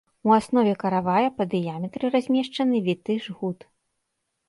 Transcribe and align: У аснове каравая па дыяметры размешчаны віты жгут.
У 0.27 0.31
аснове 0.37 0.71
каравая 0.83 1.29
па 1.37 1.47
дыяметры 1.53 2.05
размешчаны 2.19 2.77
віты 2.91 3.21
жгут. 3.31 3.73